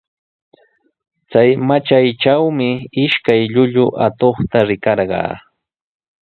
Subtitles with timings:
[1.31, 2.69] Chay matraytraqmi
[3.03, 5.33] ishkay llullu atuqta rikarqaa.